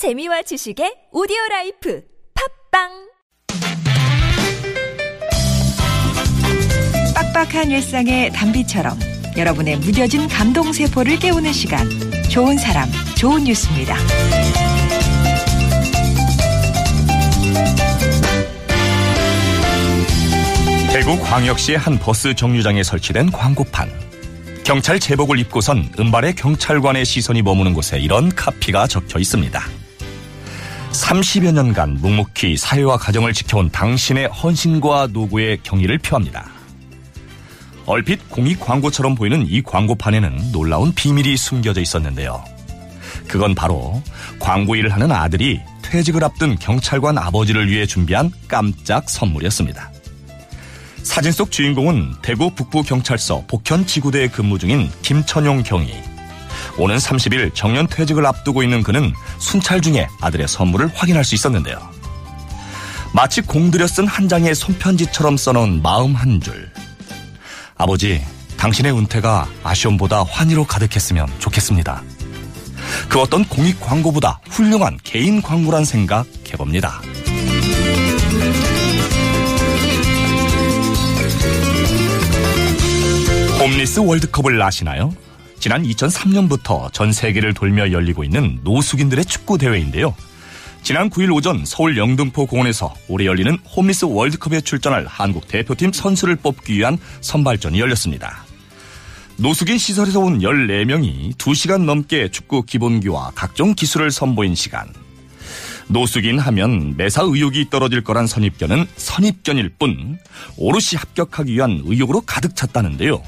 재미와 0.00 0.40
지식의 0.40 1.08
오디오 1.12 1.36
라이프 1.50 2.02
팟빵 2.72 2.88
빡빡한 7.14 7.70
일상의 7.70 8.32
단비처럼 8.32 8.98
여러분의 9.36 9.76
무뎌진 9.76 10.26
감동 10.26 10.72
세포를 10.72 11.18
깨우는 11.18 11.52
시간 11.52 11.86
좋은 12.30 12.56
사람 12.56 12.88
좋은 13.18 13.44
뉴스입니다. 13.44 13.94
대구 20.94 21.18
광역시의 21.22 21.76
한 21.76 21.98
버스 21.98 22.34
정류장에 22.34 22.82
설치된 22.82 23.32
광고판. 23.32 23.90
경찰 24.64 24.98
제복을 24.98 25.38
입고 25.40 25.65
선 25.65 25.90
은발의 25.98 26.36
경찰관의 26.36 27.04
시선이 27.04 27.42
머무는 27.42 27.74
곳에 27.74 27.98
이런 27.98 28.34
카피가 28.34 28.86
적혀 28.86 29.18
있습니다. 29.18 29.79
30여 30.92 31.52
년간 31.52 31.98
묵묵히 32.00 32.56
사회와 32.56 32.96
가정을 32.96 33.32
지켜온 33.32 33.70
당신의 33.70 34.26
헌신과 34.26 35.08
노고의 35.12 35.60
경의를 35.62 35.98
표합니다. 35.98 36.48
얼핏 37.86 38.28
공익 38.28 38.60
광고처럼 38.60 39.14
보이는 39.14 39.46
이 39.48 39.62
광고판에는 39.62 40.52
놀라운 40.52 40.92
비밀이 40.92 41.36
숨겨져 41.36 41.80
있었는데요. 41.80 42.44
그건 43.26 43.54
바로 43.54 44.02
광고 44.38 44.76
일을 44.76 44.92
하는 44.92 45.10
아들이 45.12 45.60
퇴직을 45.82 46.22
앞둔 46.22 46.56
경찰관 46.56 47.18
아버지를 47.18 47.68
위해 47.68 47.86
준비한 47.86 48.30
깜짝 48.48 49.08
선물이었습니다. 49.08 49.90
사진 51.02 51.32
속 51.32 51.50
주인공은 51.50 52.16
대구 52.22 52.54
북부경찰서 52.54 53.44
복현지구대에 53.48 54.28
근무 54.28 54.58
중인 54.58 54.90
김천용 55.02 55.62
경위. 55.62 56.09
오는 56.78 56.96
30일 56.96 57.54
정년 57.54 57.86
퇴직을 57.86 58.24
앞두고 58.26 58.62
있는 58.62 58.82
그는 58.82 59.12
순찰 59.38 59.80
중에 59.80 60.08
아들의 60.20 60.48
선물을 60.48 60.90
확인할 60.94 61.24
수 61.24 61.34
있었는데요. 61.34 61.78
마치 63.12 63.40
공들여 63.40 63.86
쓴 63.86 64.06
한 64.06 64.28
장의 64.28 64.54
손편지처럼 64.54 65.36
써놓은 65.36 65.82
마음 65.82 66.14
한 66.14 66.40
줄. 66.40 66.70
아버지, 67.76 68.24
당신의 68.56 68.96
은퇴가 68.96 69.48
아쉬움보다 69.64 70.22
환희로 70.24 70.64
가득했으면 70.64 71.26
좋겠습니다. 71.38 72.02
그 73.08 73.20
어떤 73.20 73.44
공익 73.44 73.80
광고보다 73.80 74.40
훌륭한 74.50 74.98
개인 75.02 75.40
광고란 75.42 75.84
생각 75.84 76.26
해봅니다. 76.52 77.00
홈리스 83.58 84.00
월드컵을 84.00 84.60
아시나요? 84.62 85.12
지난 85.60 85.82
2003년부터 85.82 86.90
전 86.90 87.12
세계를 87.12 87.52
돌며 87.52 87.92
열리고 87.92 88.24
있는 88.24 88.58
노숙인들의 88.64 89.26
축구 89.26 89.58
대회인데요. 89.58 90.14
지난 90.82 91.10
9일 91.10 91.34
오전 91.34 91.66
서울 91.66 91.98
영등포 91.98 92.46
공원에서 92.46 92.94
올해 93.08 93.26
열리는 93.26 93.58
홈리스 93.76 94.06
월드컵에 94.06 94.62
출전할 94.62 95.04
한국 95.06 95.46
대표팀 95.46 95.92
선수를 95.92 96.36
뽑기 96.36 96.78
위한 96.78 96.96
선발전이 97.20 97.78
열렸습니다. 97.78 98.46
노숙인 99.36 99.76
시설에서 99.76 100.20
온 100.20 100.38
14명이 100.38 101.36
2시간 101.36 101.84
넘게 101.84 102.30
축구 102.30 102.62
기본기와 102.62 103.32
각종 103.34 103.74
기술을 103.74 104.10
선보인 104.10 104.54
시간. 104.54 104.88
노숙인 105.88 106.38
하면 106.38 106.96
매사 106.96 107.22
의욕이 107.22 107.68
떨어질 107.68 108.02
거란 108.02 108.26
선입견은 108.26 108.86
선입견일 108.96 109.74
뿐 109.78 110.18
오롯이 110.56 110.96
합격하기 110.96 111.52
위한 111.52 111.82
의욕으로 111.84 112.22
가득 112.22 112.56
찼다는데요. 112.56 113.22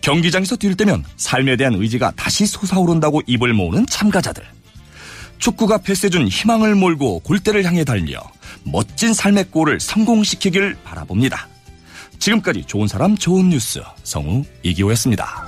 경기장에서 0.00 0.56
뛸 0.56 0.76
때면 0.76 1.04
삶에 1.16 1.56
대한 1.56 1.74
의지가 1.74 2.12
다시 2.16 2.46
솟아오른다고 2.46 3.22
입을 3.26 3.52
모으는 3.52 3.86
참가자들. 3.86 4.44
축구가 5.38 5.78
패스해준 5.78 6.28
희망을 6.28 6.74
몰고 6.74 7.20
골대를 7.20 7.64
향해 7.64 7.84
달려 7.84 8.20
멋진 8.64 9.14
삶의 9.14 9.46
골을 9.50 9.80
성공시키길 9.80 10.76
바라봅니다. 10.84 11.48
지금까지 12.18 12.64
좋은 12.66 12.88
사람 12.88 13.16
좋은 13.16 13.48
뉴스 13.48 13.80
성우 14.02 14.44
이기호였습니다. 14.62 15.46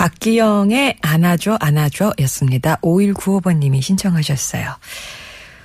박기영의 0.00 0.96
안아줘 1.02 1.58
안아줘 1.60 2.14
였습니다. 2.20 2.76
5195번님이 2.76 3.82
신청하셨어요. 3.82 4.74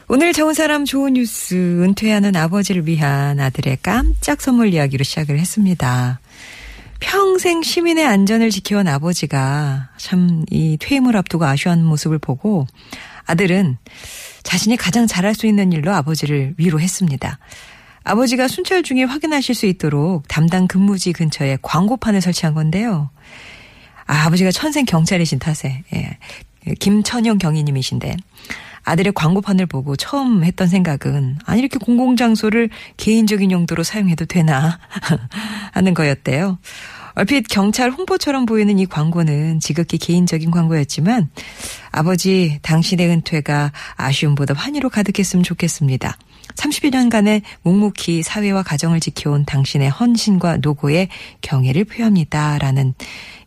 오늘 0.09 0.34
좋은 0.34 0.53
사람 0.53 0.84
좋은 0.84 1.13
뉴스 1.13 1.56
은퇴하는 1.81 2.35
아버지를 2.35 2.85
위한 2.85 3.40
아들의 3.40 3.78
깜짝 3.81 4.41
선물 4.41 4.74
이야기로 4.74 5.06
시작을 5.06 5.40
했습니다. 5.40 6.19
평생 7.00 7.63
시민의 7.63 8.06
안전을 8.06 8.50
지켜온 8.50 8.90
아버지가 8.90 9.91
참 9.95 10.44
이 10.51 10.75
퇴임을 10.81 11.16
앞두고 11.16 11.45
아쉬워하는 11.45 11.85
모습을 11.85 12.19
보고 12.19 12.68
아들은 13.28 13.78
자신이 14.44 14.75
가장 14.75 15.07
잘할 15.07 15.34
수 15.34 15.47
있는 15.47 15.72
일로 15.72 15.94
아버지를 15.94 16.56
위로했습니다. 16.57 17.40
아버지가 18.03 18.50
순찰 18.50 18.84
중에 18.84 19.06
확인하실 19.06 19.56
수 19.56 19.66
있도록 19.66 20.28
담당 20.28 20.68
근무지 20.68 21.13
근처에 21.13 21.57
광고판을 21.62 22.19
설치한 22.19 22.53
건데요. 22.53 23.12
아, 24.08 24.26
아버지가 24.26 24.52
천생 24.52 24.86
경찰이신 24.86 25.40
탓에, 25.40 25.84
예. 25.94 26.18
김천영 26.80 27.38
경위님이신데, 27.38 28.16
아들의 28.84 29.14
광고판을 29.14 29.66
보고 29.66 29.96
처음 29.96 30.44
했던 30.44 30.68
생각은, 30.68 31.40
아니, 31.46 31.60
이렇게 31.60 31.80
공공장소를 31.80 32.70
개인적인 32.98 33.52
용도로 33.52 33.84
사용해도 33.84 34.26
되나, 34.26 34.80
하는 35.74 35.94
거였대요. 35.94 36.60
얼핏 37.16 37.48
경찰 37.48 37.92
홍보처럼 37.92 38.46
보이는 38.46 38.78
이 38.78 38.86
광고는 38.86 39.60
지극히 39.60 39.98
개인적인 39.98 40.52
광고였지만, 40.52 41.30
아버지, 41.92 42.60
당신의 42.62 43.08
은퇴가 43.08 43.72
아쉬움보다 43.96 44.54
환희로 44.54 44.90
가득했으면 44.90 45.44
좋겠습니다. 45.44 46.18
30여 46.56 46.92
년간의 46.92 47.42
묵묵히 47.64 48.24
사회와 48.24 48.64
가정을 48.64 49.00
지켜온 49.00 49.46
당신의 49.46 49.90
헌신과 49.90 50.58
노고에 50.58 51.10
경의를 51.41 51.86
표합니다. 51.86 52.58
라는 52.58 52.94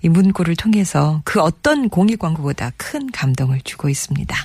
이 0.03 0.09
문구를 0.09 0.57
통해서 0.57 1.23
그 1.25 1.41
어떤 1.41 1.89
공익 1.89 2.19
광고보다 2.19 2.73
큰 2.77 3.11
감동을 3.11 3.61
주고 3.65 3.89
있습니다. 3.89 4.37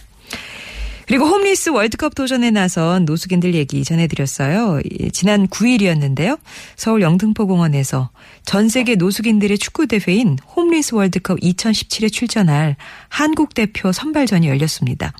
그리고 1.05 1.25
홈리스 1.25 1.69
월드컵 1.69 2.15
도전에 2.15 2.49
나선 2.51 3.05
노숙인들 3.05 3.55
얘기 3.55 3.83
전해드렸어요. 3.83 4.81
지난 5.11 5.47
9일이었는데요. 5.47 6.39
서울 6.75 7.01
영등포공원에서 7.01 8.09
전 8.45 8.69
세계 8.69 8.95
노숙인들의 8.95 9.57
축구대회인 9.57 10.37
홈리스 10.55 10.95
월드컵 10.95 11.39
2017에 11.39 12.11
출전할 12.11 12.77
한국 13.09 13.53
대표 13.53 13.91
선발전이 13.91 14.47
열렸습니다. 14.47 15.11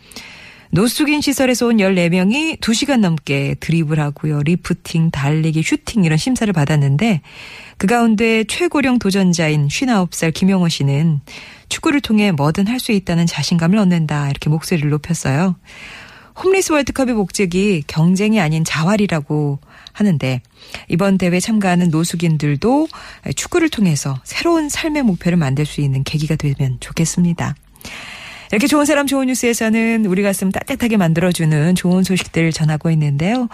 노숙인 0.73 1.21
시설에서 1.21 1.67
온 1.67 1.77
14명이 1.77 2.59
2시간 2.59 2.99
넘게 2.99 3.57
드리블하고요. 3.59 4.41
리프팅, 4.41 5.11
달리기, 5.11 5.61
슈팅 5.61 6.03
이런 6.03 6.17
심사를 6.17 6.51
받았는데 6.51 7.21
그 7.77 7.85
가운데 7.85 8.43
최고령 8.45 8.97
도전자인 8.97 9.67
59살 9.67 10.33
김영호 10.33 10.69
씨는 10.69 11.21
축구를 11.69 12.01
통해 12.01 12.31
뭐든 12.31 12.65
할 12.65 12.79
수 12.79 12.91
있다는 12.91 13.27
자신감을 13.27 13.77
얻는다 13.77 14.31
이렇게 14.31 14.49
목소리를 14.49 14.89
높였어요. 14.89 15.55
홈리스 16.43 16.71
월드컵의 16.71 17.13
목적이 17.13 17.83
경쟁이 17.85 18.39
아닌 18.39 18.63
자활이라고 18.63 19.59
하는데 19.91 20.41
이번 20.89 21.19
대회 21.19 21.39
참가하는 21.39 21.91
노숙인들도 21.91 22.87
축구를 23.35 23.69
통해서 23.69 24.19
새로운 24.23 24.69
삶의 24.69 25.03
목표를 25.03 25.37
만들 25.37 25.67
수 25.67 25.81
있는 25.81 26.03
계기가 26.03 26.35
되면 26.35 26.77
좋겠습니다. 26.79 27.55
이렇게 28.53 28.67
좋은 28.67 28.85
사람 28.85 29.07
좋은 29.07 29.25
뉴스에서는 29.25 30.05
우리 30.05 30.21
가슴 30.21 30.51
따뜻하게 30.51 30.95
만들어주는 30.97 31.73
좋은 31.73 32.03
소식들 32.03 32.51
전하고 32.51 32.91
있는데요. 32.91 33.47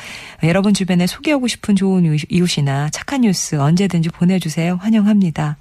여러분 0.44 0.74
주변에 0.74 1.08
소개하고 1.08 1.48
싶은 1.48 1.78
좋은 1.78 2.18
이웃이나 2.28 2.90
착한 2.90 3.22
뉴스 3.22 3.56
언제든지 3.56 4.10
보내주세요. 4.10 4.78
환영합니다. 4.82 5.56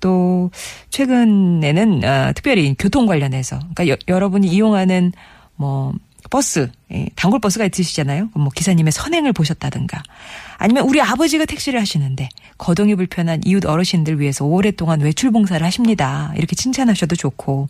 또 0.00 0.50
최근에는 0.90 2.04
어, 2.04 2.32
특별히 2.34 2.74
교통 2.76 3.06
관련해서 3.06 3.60
그러니까 3.72 3.86
여, 3.86 3.96
여러분이 4.08 4.48
이용하는 4.48 5.12
뭐 5.54 5.92
버스, 6.28 6.68
예, 6.92 7.06
단골 7.14 7.38
버스가 7.38 7.64
있으시잖아요. 7.66 8.30
뭐 8.34 8.48
기사님의 8.52 8.90
선행을 8.90 9.32
보셨다든가 9.32 10.02
아니면 10.56 10.88
우리 10.88 11.00
아버지가 11.00 11.44
택시를 11.44 11.80
하시는데 11.80 12.28
거동이 12.58 12.96
불편한 12.96 13.42
이웃 13.44 13.64
어르신들 13.64 14.18
위해서 14.18 14.44
오랫동안 14.44 15.02
외출 15.02 15.30
봉사를 15.30 15.64
하십니다. 15.64 16.32
이렇게 16.36 16.56
칭찬하셔도 16.56 17.14
좋고 17.14 17.68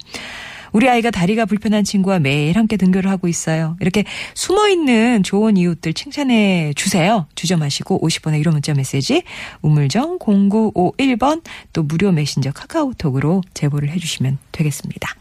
우리 0.73 0.89
아이가 0.89 1.11
다리가 1.11 1.45
불편한 1.45 1.85
친구와 1.85 2.19
매일 2.19 2.57
함께 2.57 2.77
등교를 2.77 3.11
하고 3.11 3.29
있어요. 3.29 3.77
이렇게 3.81 4.05
숨어 4.35 4.69
있는 4.69 5.23
좋은 5.23 5.57
이웃들 5.57 5.95
칭찬해 5.95 6.73
주세요. 6.75 7.27
주저 7.35 7.57
마시고 7.57 8.01
50번의 8.01 8.43
1호 8.43 8.53
문자 8.53 8.75
메시지 8.75 9.23
우물정 9.61 10.19
0951번 10.19 11.43
또 11.73 11.83
무료 11.83 12.13
메신저 12.13 12.53
카카오톡으로 12.53 13.43
제보를 13.55 13.91
해 13.91 13.99
주시면 13.99 14.39
되겠습니다. 14.53 15.17